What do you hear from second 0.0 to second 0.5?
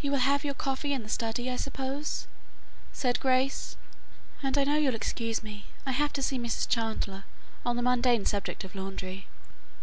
"You will have